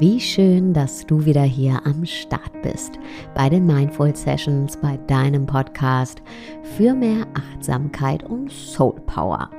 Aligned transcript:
Wie 0.00 0.18
schön, 0.18 0.72
dass 0.72 1.04
du 1.04 1.26
wieder 1.26 1.42
hier 1.42 1.84
am 1.84 2.06
Start 2.06 2.62
bist 2.62 2.92
bei 3.34 3.50
den 3.50 3.66
Mindful 3.66 4.16
Sessions, 4.16 4.78
bei 4.78 4.96
deinem 4.96 5.44
Podcast 5.44 6.22
für 6.62 6.94
mehr 6.94 7.26
Achtsamkeit 7.34 8.22
und 8.22 8.50
Soul 8.50 8.98
Power. 9.02 9.50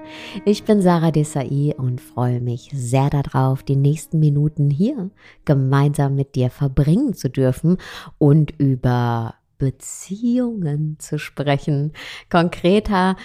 Ich 0.44 0.64
bin 0.64 0.82
Sarah 0.82 1.12
Desai 1.12 1.76
und 1.78 2.02
freue 2.02 2.42
mich 2.42 2.72
sehr 2.74 3.12
darauf, 3.12 3.62
die 3.62 3.76
nächsten 3.76 4.18
Minuten 4.18 4.72
hier 4.72 5.12
gemeinsam 5.46 6.16
mit 6.16 6.34
dir 6.34 6.50
verbringen 6.50 7.14
zu 7.14 7.30
dürfen 7.30 7.78
und 8.18 8.50
über 8.60 9.36
Beziehungen 9.60 10.98
zu 10.98 11.20
sprechen. 11.20 11.94
Konkreter 12.32 13.16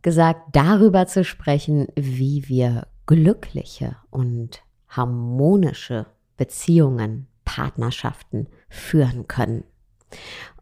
gesagt, 0.00 0.40
darüber 0.56 1.06
zu 1.06 1.22
sprechen, 1.22 1.88
wie 1.96 2.48
wir 2.48 2.86
glückliche 3.04 3.96
und 4.08 4.62
harmonische 4.88 6.06
Beziehungen, 6.36 7.28
Partnerschaften 7.44 8.48
führen 8.68 9.28
können. 9.28 9.64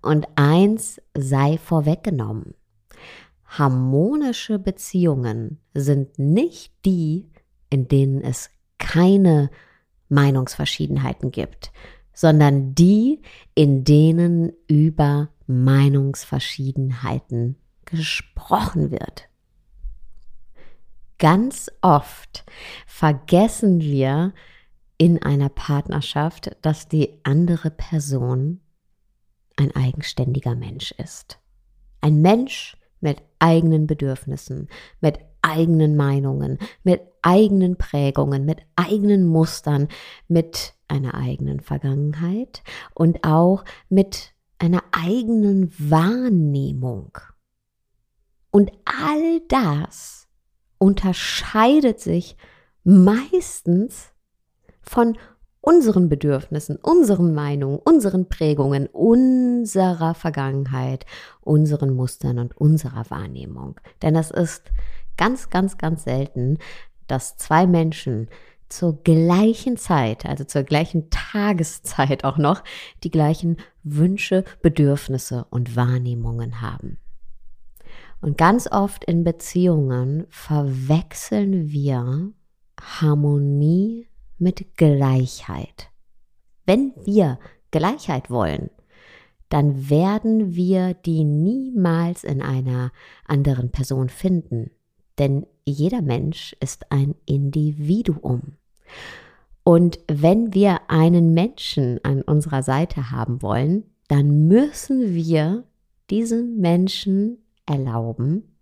Und 0.03 0.27
eins 0.37 1.01
sei 1.17 1.57
vorweggenommen. 1.59 2.55
Harmonische 3.47 4.59
Beziehungen 4.59 5.61
sind 5.75 6.19
nicht 6.19 6.73
die, 6.85 7.31
in 7.71 7.87
denen 7.89 8.21
es 8.21 8.51
keine 8.79 9.51
Meinungsverschiedenheiten 10.09 11.31
gibt, 11.31 11.73
sondern 12.13 12.75
die, 12.75 13.23
in 13.55 13.85
denen 13.85 14.53
über 14.67 15.29
Meinungsverschiedenheiten 15.47 17.57
gesprochen 17.85 18.91
wird. 18.91 19.29
Ganz 21.19 21.71
oft 21.81 22.45
vergessen 22.87 23.81
wir 23.81 24.33
in 24.99 25.23
einer 25.23 25.49
Partnerschaft, 25.49 26.57
dass 26.63 26.89
die 26.89 27.21
andere 27.25 27.71
Person 27.71 28.61
ein 29.57 29.75
eigenständiger 29.75 30.55
Mensch 30.55 30.93
ist. 30.93 31.39
Ein 32.01 32.21
Mensch 32.21 32.77
mit 33.01 33.23
eigenen 33.39 33.87
Bedürfnissen, 33.87 34.69
mit 35.01 35.19
eigenen 35.43 35.97
Meinungen, 35.97 36.59
mit 36.83 37.03
eigenen 37.23 37.77
Prägungen, 37.77 38.45
mit 38.45 38.63
eigenen 38.77 39.27
Mustern, 39.27 39.89
mit 40.29 40.75
einer 40.89 41.15
eigenen 41.15 41.61
Vergangenheit 41.61 42.63
und 42.95 43.25
auch 43.25 43.65
mit 43.89 44.33
einer 44.59 44.83
eigenen 44.93 45.73
Wahrnehmung. 45.79 47.19
Und 48.51 48.73
all 48.85 49.41
das 49.49 50.29
unterscheidet 50.79 52.01
sich 52.01 52.37
meistens 52.85 54.14
von 54.85 55.17
unseren 55.61 56.09
Bedürfnissen, 56.09 56.77
unseren 56.77 57.35
Meinungen, 57.35 57.79
unseren 57.79 58.29
Prägungen, 58.29 58.87
unserer 58.87 60.15
Vergangenheit, 60.15 61.07
unseren 61.41 61.95
Mustern 61.95 62.39
und 62.39 62.57
unserer 62.57 63.09
Wahrnehmung. 63.11 63.81
Denn 64.03 64.15
es 64.15 64.31
ist 64.31 64.71
ganz, 65.17 65.49
ganz, 65.49 65.79
ganz 65.79 66.05
selten, 66.05 66.59
dass 67.07 67.37
zwei 67.37 67.67
Menschen 67.67 68.29
zur 68.69 69.03
gleichen 69.05 69.77
Zeit, 69.77 70.27
also 70.27 70.45
zur 70.45 70.65
gleichen 70.65 71.09
Tageszeit 71.11 72.25
auch 72.25 72.37
noch, 72.37 72.63
die 73.03 73.11
gleichen 73.11 73.57
Wünsche, 73.85 74.45
Bedürfnisse 74.63 75.47
und 75.51 75.77
Wahrnehmungen 75.77 76.61
haben. 76.61 76.99
Und 78.21 78.37
ganz 78.39 78.67
oft 78.71 79.05
in 79.05 79.23
Beziehungen 79.23 80.27
verwechseln 80.29 81.71
wir 81.71 82.33
Harmonie 82.81 84.09
mit 84.39 84.77
Gleichheit. 84.77 85.91
Wenn 86.67 86.93
wir 87.05 87.39
Gleichheit 87.71 88.31
wollen, 88.31 88.71
dann 89.49 89.89
werden 89.89 90.55
wir 90.55 90.95
die 90.95 91.25
niemals 91.25 92.25
in 92.25 92.43
einer 92.43 92.91
anderen 93.27 93.71
Person 93.71 94.09
finden. 94.09 94.71
Denn 95.19 95.47
jeder 95.65 96.03
Mensch 96.03 96.57
ist 96.61 96.91
ein 96.91 97.15
Individuum. 97.27 98.57
Und 99.63 99.99
wenn 100.09 100.53
wir 100.53 100.91
einen 100.91 101.35
Menschen 101.35 102.01
an 102.05 102.23
unserer 102.23 102.63
Seite 102.63 103.11
haben 103.11 103.43
wollen, 103.43 103.85
dann 104.09 104.47
müssen 104.47 105.15
wir 105.15 105.65
diesem 106.11 106.59
Menschen 106.59 107.39
erlauben, 107.67 108.54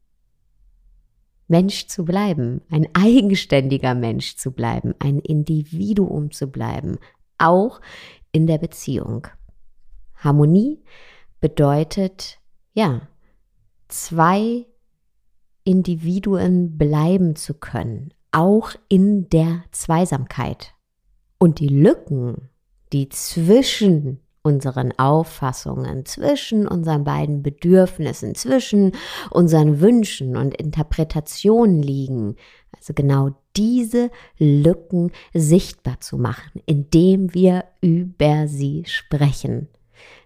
Mensch 1.52 1.86
zu 1.86 2.06
bleiben, 2.06 2.62
ein 2.70 2.88
eigenständiger 2.94 3.94
Mensch 3.94 4.36
zu 4.36 4.52
bleiben, 4.52 4.94
ein 5.00 5.18
Individuum 5.18 6.30
zu 6.30 6.50
bleiben, 6.50 6.96
auch 7.36 7.82
in 8.32 8.46
der 8.46 8.56
Beziehung. 8.56 9.28
Harmonie 10.16 10.82
bedeutet, 11.41 12.41
ja, 12.72 13.06
zwei 13.88 14.64
Individuen 15.62 16.78
bleiben 16.78 17.36
zu 17.36 17.52
können, 17.52 18.14
auch 18.30 18.72
in 18.88 19.28
der 19.28 19.64
Zweisamkeit. 19.72 20.72
Und 21.38 21.60
die 21.60 21.68
Lücken, 21.68 22.48
die 22.94 23.10
zwischen 23.10 24.22
unseren 24.42 24.92
Auffassungen, 24.98 26.04
zwischen 26.04 26.66
unseren 26.66 27.04
beiden 27.04 27.42
Bedürfnissen, 27.42 28.34
zwischen 28.34 28.92
unseren 29.30 29.80
Wünschen 29.80 30.36
und 30.36 30.54
Interpretationen 30.54 31.82
liegen. 31.82 32.36
Also 32.76 32.92
genau 32.94 33.30
diese 33.56 34.10
Lücken 34.38 35.12
sichtbar 35.32 36.00
zu 36.00 36.19
machen, 36.19 36.60
indem 36.66 37.34
wir 37.34 37.64
über 37.80 38.48
sie 38.48 38.84
sprechen. 38.86 39.69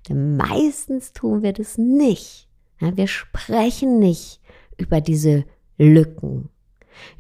Denn 0.09 0.37
meistens 0.37 1.13
tun 1.13 1.43
wir 1.43 1.53
das 1.53 1.77
nicht. 1.77 2.49
Wir 2.79 3.09
sprechen 3.09 3.99
nicht 3.99 4.41
über 4.79 5.01
diese 5.01 5.45
Lücken, 5.77 6.49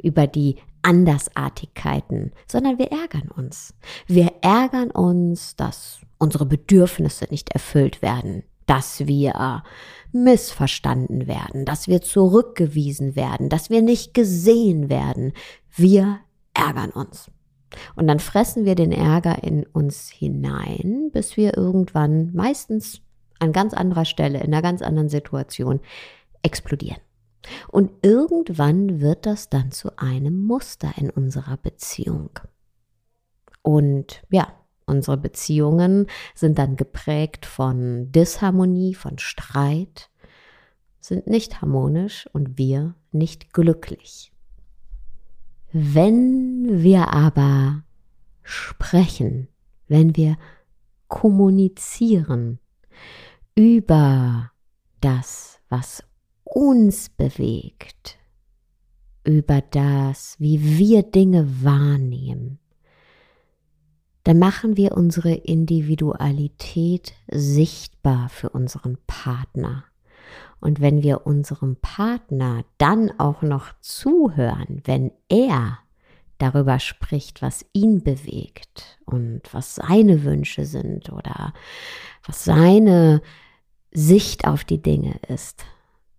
über 0.03 0.27
die 0.27 0.57
Andersartigkeiten, 0.87 2.31
sondern 2.47 2.79
wir 2.79 2.93
ärgern 2.93 3.29
uns. 3.37 3.75
Wir 4.07 4.35
ärgern 4.41 4.93
uns, 4.93 5.57
dass 5.57 5.99
unsere 6.19 6.47
Bedürfnisse 6.47 7.27
nicht 7.29 7.51
erfüllt 7.51 8.03
werden, 8.03 8.45
dass 8.67 9.05
wir 9.05 9.65
missverstanden 10.13 11.27
werden, 11.27 11.65
dass 11.65 11.89
wir 11.89 12.03
zurückgewiesen 12.03 13.17
werden, 13.17 13.49
dass 13.49 13.69
wir 13.69 13.83
nicht 13.83 14.15
gesehen 14.15 14.89
werden. 14.89 15.33
Wir 15.75 16.21
ärgern 16.55 16.91
uns. 16.91 17.33
Und 17.97 18.07
dann 18.07 18.21
fressen 18.21 18.65
wir 18.65 18.77
den 18.77 18.93
Ärger 18.93 19.43
in 19.43 19.67
uns 19.67 20.09
hinein, 20.09 21.11
bis 21.13 21.37
wir 21.37 21.57
irgendwann 21.57 22.33
meistens 22.33 23.01
an 23.41 23.53
ganz 23.53 23.75
anderer 23.75 24.05
Stelle, 24.05 24.39
in 24.39 24.55
einer 24.55 24.63
ganz 24.63 24.83
anderen 24.83 25.09
Situation 25.09 25.81
explodieren. 26.43 27.01
Und 27.69 27.91
irgendwann 28.03 29.01
wird 29.01 29.27
das 29.27 29.49
dann 29.49 29.71
zu 29.71 29.97
einem 29.99 30.45
Muster 30.45 30.93
in 30.97 31.11
unserer 31.11 31.57
Beziehung. 31.57 32.31
Und 33.63 34.23
ja, 34.31 34.53
Unsere 34.87 35.17
Beziehungen 35.17 36.07
sind 36.35 36.59
dann 36.59 36.77
geprägt 36.77 37.45
von 37.45 38.13
Disharmonie, 38.13 38.95
von 38.95 39.19
Streit, 39.19 40.11
sind 41.01 41.27
nicht 41.27 41.61
harmonisch 41.61 42.29
und 42.33 42.57
wir 42.57 42.95
nicht 43.11 43.53
glücklich. 43.53 44.33
Wenn 45.73 46.83
wir 46.83 47.13
aber 47.13 47.83
sprechen, 48.43 49.49
wenn 49.89 50.15
wir 50.15 50.39
kommunizieren 51.09 52.61
über 53.57 54.53
das, 55.01 55.61
was 55.69 56.05
uns 56.47 57.09
bewegt, 57.09 58.19
über 59.25 59.61
das, 59.61 60.37
wie 60.39 60.79
wir 60.79 61.03
Dinge 61.03 61.65
wahrnehmen, 61.65 62.61
dann 64.23 64.39
machen 64.39 64.77
wir 64.77 64.97
unsere 64.97 65.35
Individualität 65.35 67.15
sichtbar 67.31 68.29
für 68.29 68.51
unseren 68.51 68.99
Partner. 69.07 69.85
Und 70.61 70.81
wenn 70.81 71.03
wir 71.03 71.27
unserem 71.27 71.77
Partner 71.77 72.65
dann 72.79 73.13
auch 73.19 73.43
noch 73.43 73.73
zuhören, 73.81 74.83
wenn 74.85 75.13
er 75.29 75.79
darüber 76.39 76.79
spricht, 76.79 77.43
was 77.43 77.65
ihn 77.73 78.03
bewegt 78.03 78.99
und 79.05 79.43
was 79.53 79.77
seine 79.77 80.25
Wünsche 80.25 80.65
sind 80.65 81.11
oder 81.11 81.53
was 82.25 82.45
seine 82.45 83.23
Sicht 83.93 84.47
auf 84.47 84.65
die 84.65 84.83
Dinge 84.83 85.19
ist, 85.29 85.65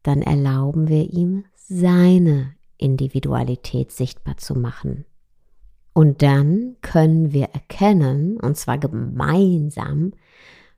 dann 0.03 0.21
erlauben 0.21 0.87
wir 0.87 1.11
ihm 1.11 1.45
seine 1.55 2.53
Individualität 2.77 3.91
sichtbar 3.91 4.37
zu 4.37 4.55
machen. 4.55 5.05
Und 5.93 6.21
dann 6.21 6.75
können 6.81 7.33
wir 7.33 7.45
erkennen, 7.53 8.37
und 8.39 8.55
zwar 8.55 8.77
gemeinsam, 8.77 10.13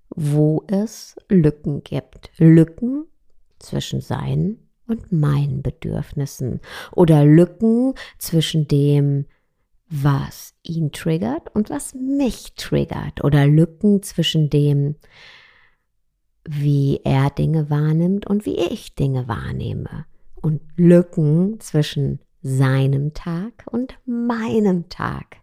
wo 0.09 0.63
es 0.67 1.15
Lücken 1.27 1.83
gibt. 1.83 2.31
Lücken 2.37 3.05
zwischen 3.59 4.01
seinen 4.01 4.69
und 4.87 5.11
meinen 5.11 5.61
Bedürfnissen 5.61 6.61
oder 6.93 7.25
Lücken 7.25 7.93
zwischen 8.17 8.67
dem, 8.67 9.25
was 9.89 10.53
ihn 10.63 10.91
triggert 10.91 11.53
und 11.55 11.69
was 11.69 11.93
mich 11.93 12.53
triggert 12.55 13.23
oder 13.23 13.45
Lücken 13.45 14.01
zwischen 14.01 14.49
dem, 14.49 14.95
wie 16.47 17.01
er 17.03 17.29
Dinge 17.29 17.69
wahrnimmt 17.69 18.27
und 18.27 18.45
wie 18.45 18.57
ich 18.57 18.95
Dinge 18.95 19.27
wahrnehme 19.27 20.05
und 20.35 20.61
Lücken 20.75 21.59
zwischen 21.59 22.19
seinem 22.41 23.13
Tag 23.13 23.65
und 23.69 23.99
meinem 24.05 24.89
Tag. 24.89 25.37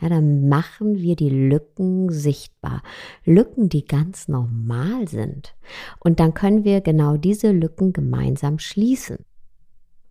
Ja, 0.00 0.08
dann 0.08 0.48
machen 0.48 0.96
wir 0.96 1.14
die 1.14 1.30
Lücken 1.30 2.10
sichtbar. 2.10 2.82
Lücken, 3.24 3.68
die 3.68 3.84
ganz 3.84 4.26
normal 4.26 5.06
sind. 5.06 5.54
Und 6.00 6.18
dann 6.18 6.34
können 6.34 6.64
wir 6.64 6.80
genau 6.80 7.16
diese 7.16 7.52
Lücken 7.52 7.92
gemeinsam 7.92 8.58
schließen. 8.58 9.24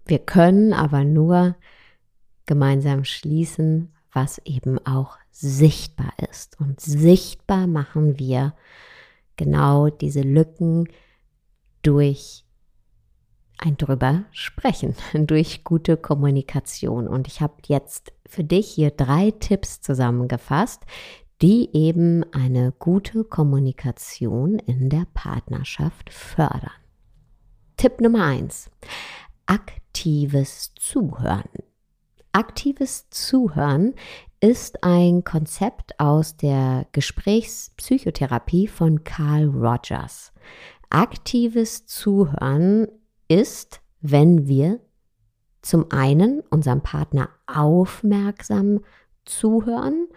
Wir 0.05 0.19
können 0.19 0.71
aber 0.71 1.03
nur 1.03 1.55
gemeinsam 2.45 3.03
schließen, 3.03 3.91
was 4.13 4.39
eben 4.45 4.79
auch 4.85 5.17
sichtbar 5.31 6.13
ist. 6.29 6.59
Und 6.59 6.79
sichtbar 6.79 7.67
machen 7.67 8.17
wir 8.17 8.53
genau 9.41 9.89
diese 9.89 10.21
Lücken 10.21 10.87
durch 11.81 12.45
ein 13.57 13.75
drüber 13.75 14.25
sprechen, 14.31 14.93
durch 15.25 15.63
gute 15.63 15.97
Kommunikation. 15.97 17.07
Und 17.07 17.27
ich 17.27 17.41
habe 17.41 17.55
jetzt 17.65 18.13
für 18.27 18.43
dich 18.43 18.67
hier 18.67 18.91
drei 18.91 19.31
Tipps 19.31 19.81
zusammengefasst, 19.81 20.83
die 21.41 21.69
eben 21.73 22.23
eine 22.33 22.71
gute 22.77 23.23
Kommunikation 23.23 24.59
in 24.59 24.89
der 24.89 25.07
Partnerschaft 25.15 26.13
fördern. 26.13 26.69
Tipp 27.77 27.99
Nummer 27.99 28.25
eins: 28.25 28.69
Aktives 29.47 30.71
Zuhören. 30.75 31.49
Aktives 32.31 33.09
Zuhören 33.09 33.95
ist 34.41 34.83
ein 34.83 35.23
Konzept 35.23 35.99
aus 35.99 36.35
der 36.35 36.87
Gesprächspsychotherapie 36.91 38.67
von 38.67 39.03
Carl 39.03 39.45
Rogers. 39.45 40.33
Aktives 40.89 41.85
Zuhören 41.85 42.87
ist, 43.27 43.81
wenn 44.01 44.47
wir 44.47 44.79
zum 45.61 45.91
einen 45.91 46.41
unserem 46.49 46.81
Partner 46.81 47.29
aufmerksam 47.45 48.79
zuhören 49.25 50.07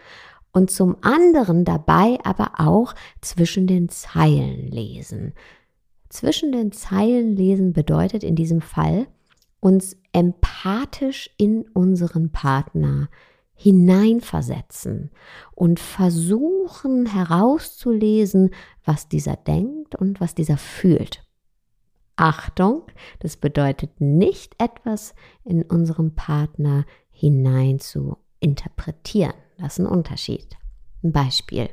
und 0.52 0.70
zum 0.70 0.96
anderen 1.02 1.66
dabei 1.66 2.18
aber 2.24 2.52
auch 2.56 2.94
zwischen 3.20 3.66
den 3.66 3.90
Zeilen 3.90 4.68
lesen. 4.68 5.34
Zwischen 6.08 6.50
den 6.50 6.72
Zeilen 6.72 7.36
lesen 7.36 7.74
bedeutet 7.74 8.24
in 8.24 8.36
diesem 8.36 8.62
Fall, 8.62 9.06
uns 9.60 9.98
empathisch 10.12 11.28
in 11.36 11.68
unseren 11.74 12.30
Partner 12.32 13.10
hineinversetzen 13.54 15.10
und 15.52 15.80
versuchen 15.80 17.06
herauszulesen, 17.06 18.50
was 18.84 19.08
dieser 19.08 19.36
denkt 19.36 19.94
und 19.94 20.20
was 20.20 20.34
dieser 20.34 20.58
fühlt. 20.58 21.22
Achtung, 22.16 22.82
das 23.20 23.36
bedeutet 23.36 24.00
nicht 24.00 24.54
etwas 24.62 25.14
in 25.44 25.62
unserem 25.62 26.14
Partner 26.14 26.84
hinein 27.10 27.80
zu 27.80 28.18
interpretieren. 28.40 29.34
Das 29.58 29.74
ist 29.74 29.80
ein 29.80 29.86
Unterschied. 29.86 30.56
Ein 31.02 31.12
Beispiel. 31.12 31.70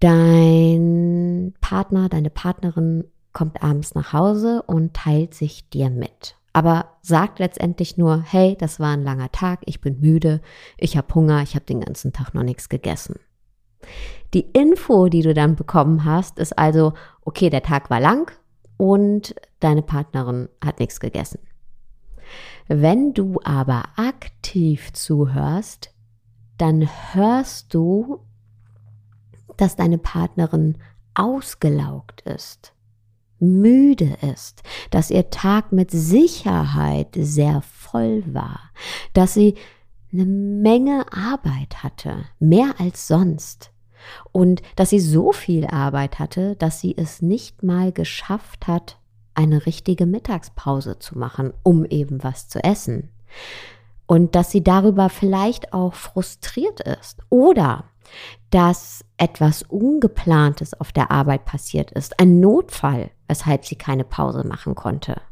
Dein 0.00 1.54
Partner, 1.60 2.08
deine 2.08 2.30
Partnerin 2.30 3.04
kommt 3.32 3.62
abends 3.62 3.94
nach 3.94 4.12
Hause 4.12 4.62
und 4.62 4.94
teilt 4.94 5.34
sich 5.34 5.68
dir 5.70 5.90
mit. 5.90 6.36
Aber 6.52 6.98
sagt 7.00 7.38
letztendlich 7.38 7.96
nur, 7.96 8.20
hey, 8.20 8.56
das 8.58 8.78
war 8.78 8.92
ein 8.92 9.02
langer 9.02 9.32
Tag, 9.32 9.60
ich 9.64 9.80
bin 9.80 10.00
müde, 10.00 10.42
ich 10.76 10.96
habe 10.96 11.14
Hunger, 11.14 11.42
ich 11.42 11.54
habe 11.54 11.64
den 11.64 11.80
ganzen 11.80 12.12
Tag 12.12 12.34
noch 12.34 12.42
nichts 12.42 12.68
gegessen. 12.68 13.16
Die 14.34 14.46
Info, 14.52 15.08
die 15.08 15.22
du 15.22 15.34
dann 15.34 15.56
bekommen 15.56 16.04
hast, 16.04 16.38
ist 16.38 16.58
also, 16.58 16.92
okay, 17.22 17.50
der 17.50 17.62
Tag 17.62 17.90
war 17.90 18.00
lang 18.00 18.32
und 18.76 19.34
deine 19.60 19.82
Partnerin 19.82 20.48
hat 20.64 20.78
nichts 20.78 21.00
gegessen. 21.00 21.38
Wenn 22.68 23.12
du 23.12 23.40
aber 23.44 23.84
aktiv 23.96 24.92
zuhörst, 24.92 25.92
dann 26.58 26.88
hörst 27.12 27.74
du, 27.74 28.20
dass 29.56 29.76
deine 29.76 29.98
Partnerin 29.98 30.78
ausgelaugt 31.14 32.22
ist, 32.22 32.72
müde 33.42 34.16
ist, 34.32 34.62
dass 34.90 35.10
ihr 35.10 35.30
Tag 35.30 35.72
mit 35.72 35.90
Sicherheit 35.90 37.08
sehr 37.14 37.62
voll 37.62 38.22
war, 38.26 38.60
dass 39.12 39.34
sie 39.34 39.56
eine 40.12 40.26
Menge 40.26 41.06
Arbeit 41.12 41.82
hatte, 41.82 42.24
mehr 42.38 42.74
als 42.78 43.08
sonst. 43.08 43.70
Und 44.32 44.62
dass 44.76 44.90
sie 44.90 45.00
so 45.00 45.32
viel 45.32 45.66
Arbeit 45.66 46.18
hatte, 46.18 46.56
dass 46.56 46.80
sie 46.80 46.94
es 46.96 47.22
nicht 47.22 47.62
mal 47.62 47.92
geschafft 47.92 48.66
hat, 48.66 48.98
eine 49.34 49.64
richtige 49.64 50.06
Mittagspause 50.06 50.98
zu 50.98 51.18
machen, 51.18 51.52
um 51.62 51.84
eben 51.84 52.22
was 52.22 52.48
zu 52.48 52.62
essen. 52.62 53.10
Und 54.06 54.34
dass 54.34 54.50
sie 54.50 54.62
darüber 54.62 55.08
vielleicht 55.08 55.72
auch 55.72 55.94
frustriert 55.94 56.80
ist. 56.80 57.20
Oder 57.30 57.84
dass 58.50 59.04
etwas 59.16 59.62
Ungeplantes 59.62 60.78
auf 60.78 60.92
der 60.92 61.10
Arbeit 61.10 61.44
passiert 61.44 61.92
ist, 61.92 62.18
ein 62.20 62.40
Notfall, 62.40 63.10
weshalb 63.32 63.64
sie 63.64 63.76
keine 63.76 64.04
Pause 64.04 64.46
machen 64.46 64.74
konnte. 64.74 65.22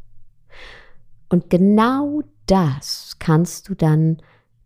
Und 1.29 1.51
genau 1.51 2.23
das 2.47 3.17
kannst 3.19 3.69
du 3.69 3.75
dann 3.75 4.23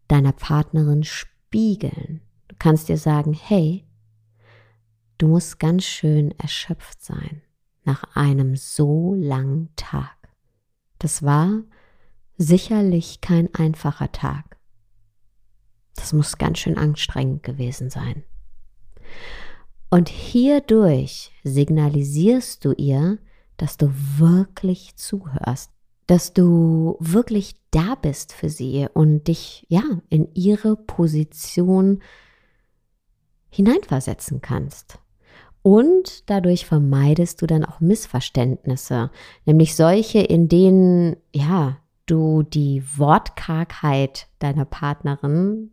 deiner 0.06 0.31
Partnerin 0.31 1.02
spiegeln. 1.02 2.20
Du 2.46 2.54
kannst 2.60 2.88
dir 2.88 2.96
sagen, 2.96 3.32
hey, 3.34 3.84
du 5.19 5.26
musst 5.26 5.58
ganz 5.58 5.82
schön 5.82 6.31
erschöpft 6.38 7.03
sein 7.03 7.43
nach 7.82 8.05
einem 8.14 8.55
so 8.55 9.14
langen 9.14 9.70
Tag. 9.74 10.17
Das 11.00 11.24
war 11.24 11.64
sicherlich 12.38 13.20
kein 13.20 13.53
einfacher 13.53 14.12
Tag. 14.12 14.58
Das 15.96 16.12
muss 16.12 16.38
ganz 16.38 16.60
schön 16.60 16.79
anstrengend 16.79 17.43
gewesen 17.43 17.91
sein. 17.91 18.22
Und 19.91 20.08
hierdurch 20.08 21.32
signalisierst 21.44 22.64
du 22.64 22.72
ihr, 22.72 23.19
dass 23.56 23.76
du 23.76 23.93
wirklich 24.17 24.96
zuhörst, 24.96 25.70
dass 26.06 26.32
du 26.32 26.96
wirklich 27.00 27.55
da 27.70 27.94
bist 27.94 28.32
für 28.32 28.48
sie 28.48 28.86
und 28.93 29.29
dich 29.29 29.67
ja 29.69 29.82
in 30.10 30.29
ihre 30.34 30.76
Position 30.76 32.03
hineinversetzen 33.50 34.41
kannst. 34.41 34.98
Und 35.62 36.29
dadurch 36.29 36.67
vermeidest 36.67 37.41
du 37.41 37.46
dann 37.46 37.64
auch 37.64 37.81
Missverständnisse, 37.81 39.10
nämlich 39.46 39.74
solche, 39.74 40.19
in 40.19 40.48
denen 40.48 41.17
ja 41.32 41.79
du 42.06 42.43
die 42.43 42.82
Wortkargheit 42.96 44.29
deiner 44.41 44.67
Partnerin 44.67 45.70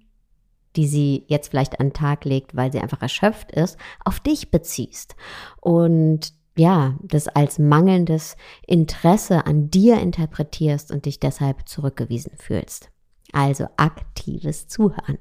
die 0.75 0.87
sie 0.87 1.25
jetzt 1.27 1.49
vielleicht 1.49 1.79
an 1.79 1.87
den 1.87 1.93
Tag 1.93 2.25
legt, 2.25 2.55
weil 2.55 2.71
sie 2.71 2.79
einfach 2.79 3.01
erschöpft 3.01 3.51
ist, 3.51 3.77
auf 4.03 4.19
dich 4.19 4.51
beziehst. 4.51 5.15
Und 5.59 6.33
ja, 6.57 6.95
das 7.01 7.27
als 7.27 7.59
mangelndes 7.59 8.35
Interesse 8.67 9.45
an 9.45 9.69
dir 9.69 9.99
interpretierst 9.99 10.91
und 10.91 11.05
dich 11.05 11.19
deshalb 11.19 11.67
zurückgewiesen 11.67 12.33
fühlst. 12.37 12.89
Also 13.31 13.67
aktives 13.77 14.67
Zuhören. 14.67 15.17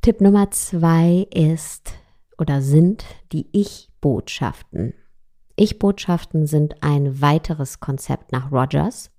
Tipp 0.00 0.20
Nummer 0.20 0.50
zwei 0.50 1.26
ist 1.34 1.92
oder 2.38 2.62
sind 2.62 3.04
die 3.32 3.48
Ich-Botschaften. 3.52 4.94
Ich-Botschaften 5.56 6.46
sind 6.46 6.82
ein 6.84 7.20
weiteres 7.20 7.80
Konzept 7.80 8.30
nach 8.30 8.52
Rogers 8.52 9.10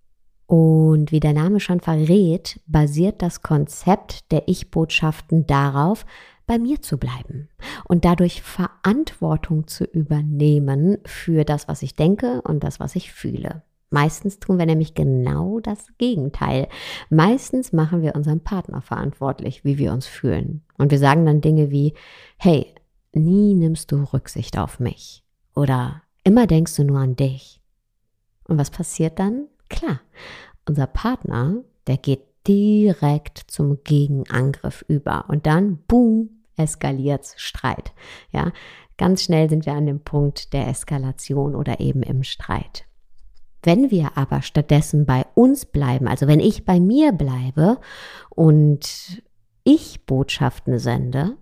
und 0.49 1.11
wie 1.11 1.19
der 1.19 1.33
Name 1.33 1.59
schon 1.59 1.79
verrät, 1.79 2.59
basiert 2.65 3.21
das 3.21 3.43
Konzept 3.43 4.31
der 4.31 4.47
Ich-Botschaften 4.47 5.45
darauf, 5.45 6.07
bei 6.47 6.57
mir 6.57 6.81
zu 6.81 6.97
bleiben 6.97 7.49
und 7.87 8.03
dadurch 8.03 8.41
Verantwortung 8.41 9.67
zu 9.67 9.83
übernehmen 9.83 10.97
für 11.05 11.43
das, 11.43 11.67
was 11.67 11.83
ich 11.83 11.95
denke 11.95 12.41
und 12.41 12.63
das, 12.63 12.79
was 12.79 12.95
ich 12.95 13.11
fühle. 13.11 13.61
Meistens 13.91 14.39
tun 14.39 14.57
wir 14.57 14.65
nämlich 14.65 14.95
genau 14.95 15.59
das 15.59 15.85
Gegenteil. 15.99 16.67
Meistens 17.11 17.71
machen 17.71 18.01
wir 18.01 18.15
unseren 18.15 18.39
Partner 18.39 18.81
verantwortlich, 18.81 19.63
wie 19.63 19.77
wir 19.77 19.93
uns 19.93 20.07
fühlen. 20.07 20.63
Und 20.79 20.89
wir 20.89 20.97
sagen 20.97 21.27
dann 21.27 21.41
Dinge 21.41 21.69
wie, 21.69 21.93
hey, 22.37 22.73
nie 23.13 23.53
nimmst 23.53 23.91
du 23.91 24.01
Rücksicht 24.01 24.57
auf 24.57 24.79
mich. 24.79 25.23
Oder 25.53 26.01
immer 26.23 26.47
denkst 26.47 26.75
du 26.75 26.85
nur 26.85 26.97
an 26.97 27.15
dich. 27.15 27.61
Und 28.47 28.57
was 28.57 28.71
passiert 28.71 29.19
dann? 29.19 29.45
Klar, 29.69 30.01
unser 30.67 30.87
Partner, 30.87 31.63
der 31.87 31.97
geht 31.97 32.23
direkt 32.47 33.39
zum 33.47 33.83
Gegenangriff 33.83 34.83
über 34.87 35.25
und 35.29 35.45
dann, 35.45 35.77
boom, 35.87 36.29
eskaliert 36.57 37.33
Streit. 37.37 37.93
Ja, 38.31 38.51
ganz 38.97 39.23
schnell 39.23 39.49
sind 39.49 39.65
wir 39.65 39.73
an 39.73 39.85
dem 39.85 40.01
Punkt 40.01 40.53
der 40.53 40.67
Eskalation 40.67 41.55
oder 41.55 41.79
eben 41.79 42.03
im 42.03 42.23
Streit. 42.23 42.85
Wenn 43.63 43.91
wir 43.91 44.17
aber 44.17 44.41
stattdessen 44.41 45.05
bei 45.05 45.25
uns 45.35 45.65
bleiben, 45.65 46.07
also 46.07 46.27
wenn 46.27 46.39
ich 46.39 46.65
bei 46.65 46.79
mir 46.79 47.11
bleibe 47.11 47.79
und 48.29 49.21
ich 49.63 50.05
Botschaften 50.05 50.79
sende, 50.79 51.37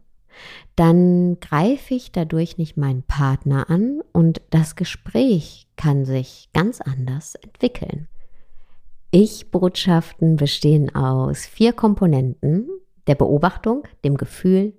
dann 0.76 1.40
greife 1.40 1.94
ich 1.94 2.12
dadurch 2.12 2.58
nicht 2.58 2.78
meinen 2.78 3.04
Partner 3.04 3.70
an 3.70 4.02
und 4.14 4.42
das 4.50 4.76
Gespräch 4.76 5.68
kann 5.76 6.06
sich 6.06 6.50
ganz 6.54 6.82
anders 6.82 7.36
entwickeln. 7.36 8.08
Ich-Botschaften 9.12 10.36
bestehen 10.36 10.94
aus 10.94 11.46
vier 11.46 11.72
Komponenten, 11.72 12.68
der 13.08 13.16
Beobachtung, 13.16 13.84
dem 14.04 14.18
Gefühl, 14.18 14.74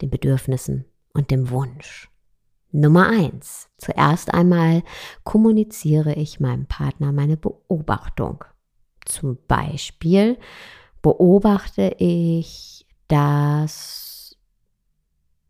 den 0.00 0.08
Bedürfnissen 0.08 0.86
und 1.12 1.30
dem 1.30 1.50
Wunsch. 1.50 2.10
Nummer 2.72 3.08
eins. 3.08 3.68
Zuerst 3.78 4.32
einmal 4.32 4.82
kommuniziere 5.24 6.14
ich 6.14 6.40
meinem 6.40 6.66
Partner 6.66 7.12
meine 7.12 7.36
Beobachtung. 7.36 8.44
Zum 9.04 9.38
Beispiel 9.46 10.38
beobachte 11.02 11.96
ich, 11.98 12.86
dass, 13.08 14.36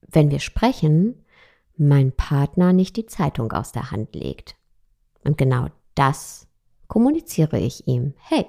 wenn 0.00 0.30
wir 0.30 0.40
sprechen, 0.40 1.24
mein 1.76 2.12
Partner 2.12 2.72
nicht 2.72 2.96
die 2.96 3.06
Zeitung 3.06 3.52
aus 3.52 3.72
der 3.72 3.90
Hand 3.90 4.14
legt. 4.14 4.56
Und 5.24 5.38
genau 5.38 5.68
das 5.94 6.45
kommuniziere 6.88 7.58
ich 7.58 7.86
ihm. 7.86 8.14
Hey, 8.18 8.46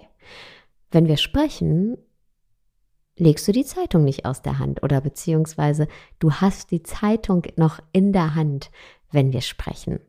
wenn 0.92 1.08
wir 1.08 1.18
sprechen, 1.18 1.98
legst 3.18 3.48
du 3.48 3.52
die 3.52 3.66
Zeitung 3.66 4.04
nicht 4.04 4.26
aus 4.26 4.42
der 4.42 4.60
Hand 4.60 4.84
oder 4.84 5.02
beziehungsweise 5.02 5.88
du 6.20 6.32
hast 6.32 6.72
die 6.72 6.84
Zeitung 6.84 7.44
noch 7.56 7.80
in 7.92 8.14
der 8.14 8.36
Hand, 8.36 8.72
wenn 9.12 9.34
wir 9.34 9.42
sprechen. 9.42 10.00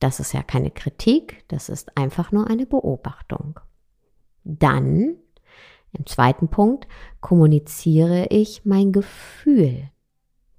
Das 0.00 0.20
ist 0.20 0.32
ja 0.32 0.42
keine 0.42 0.70
Kritik, 0.70 1.44
das 1.48 1.68
ist 1.68 1.96
einfach 1.96 2.30
nur 2.30 2.48
eine 2.48 2.66
Beobachtung. 2.66 3.58
Dann, 4.44 5.16
im 5.92 6.06
zweiten 6.06 6.48
Punkt, 6.48 6.86
kommuniziere 7.20 8.26
ich 8.30 8.64
mein 8.64 8.92
Gefühl. 8.92 9.90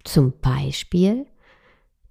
Zum 0.04 0.34
Beispiel, 0.40 1.26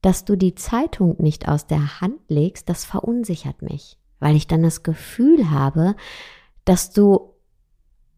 dass 0.01 0.25
du 0.25 0.37
die 0.37 0.55
Zeitung 0.55 1.17
nicht 1.19 1.49
aus 1.49 1.67
der 1.67 2.01
Hand 2.01 2.21
legst, 2.29 2.69
das 2.69 2.85
verunsichert 2.85 3.63
mich, 3.63 3.99
weil 4.21 4.37
ich 4.37 4.47
dann 4.47 4.63
das 4.63 4.83
Gefühl 4.83 5.51
habe, 5.51 5.95
dass 6.65 6.91
du 6.91 7.35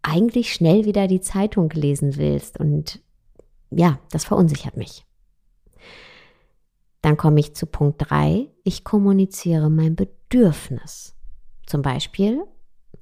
eigentlich 0.02 0.52
schnell 0.52 0.84
wieder 0.84 1.06
die 1.06 1.20
Zeitung 1.20 1.70
lesen 1.70 2.16
willst. 2.16 2.58
Und 2.58 3.00
ja, 3.70 3.98
das 4.10 4.24
verunsichert 4.24 4.76
mich. 4.76 5.04
Dann 7.02 7.16
komme 7.16 7.40
ich 7.40 7.54
zu 7.54 7.66
Punkt 7.66 8.10
3. 8.10 8.48
Ich 8.64 8.84
kommuniziere 8.84 9.70
mein 9.70 9.96
Bedürfnis. 9.96 11.14
Zum 11.66 11.82
Beispiel, 11.82 12.42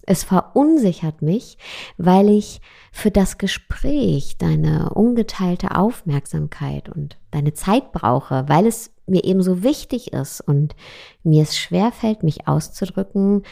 es 0.02 0.24
verunsichert 0.24 1.22
mich, 1.22 1.58
weil 1.96 2.30
ich 2.30 2.60
für 2.92 3.10
das 3.10 3.38
Gespräch 3.38 4.38
deine 4.38 4.90
ungeteilte 4.90 5.76
Aufmerksamkeit 5.76 6.88
und 6.88 7.18
deine 7.30 7.52
Zeit 7.52 7.92
brauche, 7.92 8.48
weil 8.48 8.66
es 8.66 8.90
mir 9.10 9.24
eben 9.24 9.42
so 9.42 9.62
wichtig 9.62 10.12
ist 10.12 10.40
und 10.40 10.74
mir 11.22 11.42
es 11.42 11.56
schwerfällt, 11.56 12.22
mich 12.22 12.48
auszudrücken, 12.48 13.42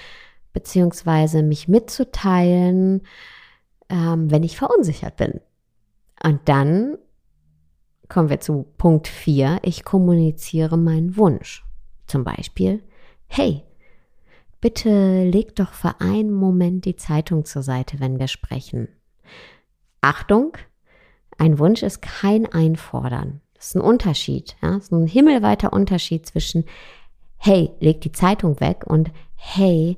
beziehungsweise 0.52 1.42
mich 1.42 1.68
mitzuteilen, 1.68 3.02
ähm, 3.88 4.30
wenn 4.30 4.42
ich 4.42 4.56
verunsichert 4.56 5.16
bin. 5.16 5.40
Und 6.22 6.40
dann 6.46 6.98
kommen 8.08 8.30
wir 8.30 8.40
zu 8.40 8.66
Punkt 8.78 9.08
4. 9.08 9.60
Ich 9.62 9.84
kommuniziere 9.84 10.78
meinen 10.78 11.16
Wunsch. 11.16 11.64
Zum 12.06 12.24
Beispiel, 12.24 12.82
hey, 13.26 13.64
bitte 14.60 15.24
leg 15.24 15.56
doch 15.56 15.72
für 15.72 16.00
einen 16.00 16.32
Moment 16.32 16.84
die 16.84 16.96
Zeitung 16.96 17.44
zur 17.44 17.62
Seite, 17.62 18.00
wenn 18.00 18.18
wir 18.18 18.28
sprechen. 18.28 18.88
Achtung, 20.00 20.56
ein 21.38 21.58
Wunsch 21.58 21.82
ist 21.82 22.00
kein 22.00 22.46
Einfordern. 22.46 23.40
Das 23.56 23.68
ist 23.68 23.76
ein 23.76 23.82
Unterschied. 23.82 24.56
Ja? 24.62 24.74
Das 24.74 24.84
ist 24.84 24.92
ein 24.92 25.06
himmelweiter 25.06 25.72
Unterschied 25.72 26.26
zwischen, 26.26 26.64
hey, 27.36 27.70
leg 27.80 28.00
die 28.00 28.12
Zeitung 28.12 28.60
weg 28.60 28.86
und 28.86 29.10
hey, 29.34 29.96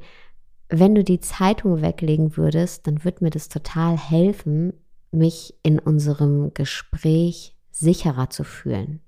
wenn 0.68 0.94
du 0.94 1.02
die 1.02 1.20
Zeitung 1.20 1.80
weglegen 1.80 2.36
würdest, 2.36 2.86
dann 2.86 3.04
würde 3.04 3.24
mir 3.24 3.30
das 3.30 3.48
total 3.48 3.96
helfen, 3.96 4.74
mich 5.10 5.54
in 5.62 5.78
unserem 5.78 6.52
Gespräch 6.52 7.56
sicherer 7.70 8.28
zu 8.28 8.44
fühlen. 8.44 9.00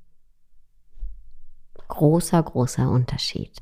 Großer, 1.88 2.42
großer 2.42 2.90
Unterschied. 2.90 3.60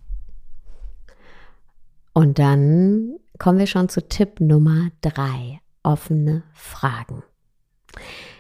Und 2.13 2.39
dann 2.39 3.19
kommen 3.39 3.59
wir 3.59 3.67
schon 3.67 3.89
zu 3.89 4.07
Tipp 4.07 4.41
Nummer 4.41 4.91
drei, 5.01 5.61
offene 5.83 6.43
Fragen. 6.53 7.23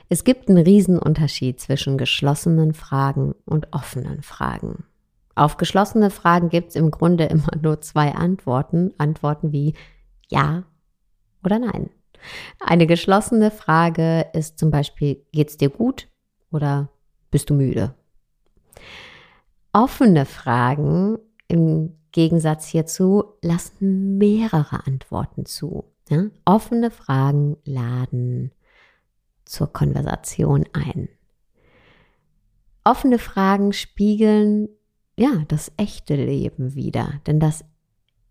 Es 0.08 0.24
gibt 0.24 0.48
einen 0.48 0.58
Riesenunterschied 0.58 1.60
zwischen 1.60 1.98
geschlossenen 1.98 2.72
Fragen 2.72 3.34
und 3.44 3.72
offenen 3.72 4.22
Fragen. 4.22 4.84
Auf 5.34 5.56
geschlossene 5.56 6.10
Fragen 6.10 6.48
gibt 6.48 6.70
es 6.70 6.76
im 6.76 6.90
Grunde 6.90 7.24
immer 7.24 7.50
nur 7.60 7.80
zwei 7.80 8.14
Antworten. 8.14 8.94
Antworten 8.98 9.52
wie 9.52 9.74
Ja 10.28 10.64
oder 11.44 11.58
Nein. 11.58 11.90
Eine 12.58 12.86
geschlossene 12.86 13.50
Frage 13.50 14.26
ist 14.32 14.58
zum 14.58 14.70
Beispiel, 14.70 15.24
geht's 15.32 15.56
dir 15.56 15.68
gut 15.68 16.08
oder 16.50 16.88
bist 17.30 17.50
du 17.50 17.54
müde? 17.54 17.94
Offene 19.72 20.24
Fragen 20.24 21.18
im 21.46 21.94
Gegensatz 22.12 22.66
hierzu 22.66 23.24
lassen 23.42 24.18
mehrere 24.18 24.86
Antworten 24.86 25.44
zu. 25.44 25.84
Ja? 26.08 26.24
Offene 26.44 26.90
Fragen 26.90 27.58
laden 27.64 28.50
zur 29.48 29.72
Konversation 29.72 30.64
ein. 30.72 31.08
Offene 32.84 33.18
Fragen 33.18 33.72
spiegeln 33.72 34.68
ja, 35.18 35.44
das 35.48 35.72
echte 35.76 36.14
Leben 36.14 36.76
wieder. 36.76 37.20
Denn 37.26 37.40
das 37.40 37.64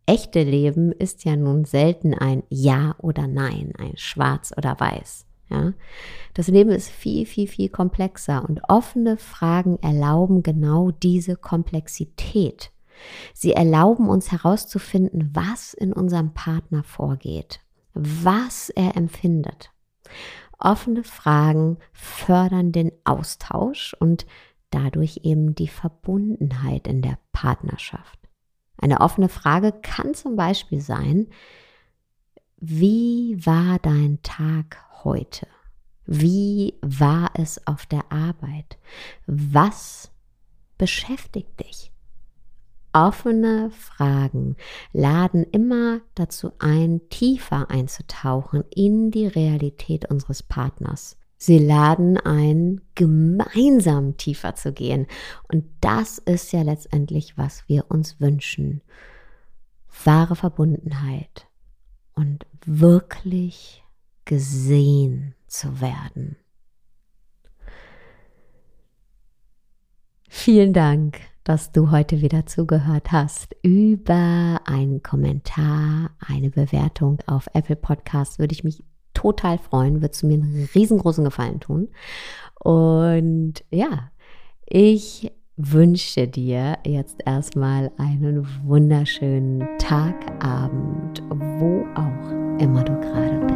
echte 0.05 0.41
Leben 0.41 0.93
ist 0.93 1.25
ja 1.25 1.35
nun 1.35 1.65
selten 1.65 2.13
ein 2.13 2.43
Ja 2.49 2.95
oder 2.99 3.27
Nein, 3.27 3.73
ein 3.77 3.97
Schwarz 3.97 4.53
oder 4.55 4.79
Weiß. 4.79 5.25
Ja, 5.49 5.73
das 6.33 6.47
Leben 6.47 6.71
ist 6.71 6.89
viel, 6.89 7.25
viel, 7.25 7.47
viel 7.47 7.69
komplexer 7.69 8.43
und 8.47 8.61
offene 8.69 9.17
Fragen 9.17 9.79
erlauben 9.81 10.43
genau 10.43 10.91
diese 10.91 11.35
Komplexität. 11.35 12.71
Sie 13.33 13.53
erlauben 13.53 14.09
uns 14.09 14.31
herauszufinden, 14.31 15.31
was 15.33 15.73
in 15.73 15.93
unserem 15.93 16.33
Partner 16.33 16.83
vorgeht, 16.83 17.61
was 17.93 18.69
er 18.69 18.97
empfindet. 18.97 19.71
Offene 20.59 21.03
Fragen 21.03 21.77
fördern 21.93 22.71
den 22.71 22.91
Austausch 23.03 23.95
und 23.99 24.25
dadurch 24.69 25.21
eben 25.23 25.55
die 25.55 25.67
Verbundenheit 25.67 26.87
in 26.87 27.01
der 27.01 27.17
Partnerschaft. 27.31 28.19
Eine 28.77 29.01
offene 29.01 29.29
Frage 29.29 29.71
kann 29.71 30.13
zum 30.13 30.35
Beispiel 30.35 30.81
sein, 30.81 31.27
wie 32.57 33.37
war 33.45 33.79
dein 33.79 34.19
Tag 34.23 34.83
heute? 35.03 35.47
Wie 36.05 36.75
war 36.81 37.31
es 37.35 37.65
auf 37.67 37.85
der 37.85 38.11
Arbeit? 38.11 38.77
Was 39.25 40.11
beschäftigt 40.77 41.59
dich? 41.59 41.91
Offene 42.97 43.69
Fragen 43.69 44.55
laden 44.91 45.43
immer 45.43 46.01
dazu 46.15 46.53
ein, 46.57 46.99
tiefer 47.09 47.69
einzutauchen 47.69 48.63
in 48.73 49.11
die 49.11 49.27
Realität 49.27 50.09
unseres 50.09 50.41
Partners. 50.41 51.15
Sie 51.37 51.59
laden 51.59 52.17
ein, 52.17 52.81
gemeinsam 52.95 54.17
tiefer 54.17 54.55
zu 54.55 54.73
gehen. 54.73 55.05
Und 55.47 55.65
das 55.79 56.17
ist 56.17 56.51
ja 56.53 56.63
letztendlich, 56.63 57.37
was 57.37 57.69
wir 57.69 57.85
uns 57.91 58.19
wünschen. 58.19 58.81
Wahre 60.03 60.35
Verbundenheit 60.35 61.45
und 62.15 62.47
wirklich 62.65 63.83
gesehen 64.25 65.35
zu 65.45 65.81
werden. 65.81 66.35
Vielen 70.27 70.73
Dank, 70.73 71.19
dass 71.47 71.71
du 71.71 71.91
heute 71.91 72.19
wieder 72.21 72.45
zugehört 72.45 73.13
hast. 73.13 73.55
Über 73.63 74.59
einen 74.65 75.01
Kommentar, 75.01 76.11
eine 76.19 76.49
Bewertung 76.49 77.19
auf 77.25 77.47
Apple 77.53 77.77
Podcast 77.77 78.37
würde 78.37 78.51
ich 78.51 78.65
mich 78.65 78.83
total 79.13 79.57
freuen, 79.57 80.01
würdest 80.01 80.23
du 80.23 80.27
mir 80.27 80.33
einen 80.33 80.67
riesengroßen 80.75 81.23
Gefallen 81.23 81.61
tun. 81.61 81.87
Und 82.59 83.63
ja, 83.71 84.11
ich 84.65 85.31
wünsche 85.55 86.27
dir 86.27 86.79
jetzt 86.85 87.21
erstmal 87.25 87.91
einen 87.97 88.45
wunderschönen 88.65 89.65
Tag, 89.79 90.15
Abend, 90.43 91.23
wo 91.29 91.85
auch 91.95 92.59
immer 92.59 92.83
du 92.83 92.93
gerade 92.99 93.47